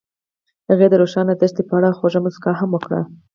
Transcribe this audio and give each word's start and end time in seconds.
هغې 0.69 0.87
د 0.89 0.93
روښانه 1.01 1.33
دښته 1.39 1.61
په 1.67 1.73
اړه 1.77 1.89
خوږه 1.97 2.19
موسکا 2.23 2.51
هم 2.59 2.69
وکړه. 2.73 3.01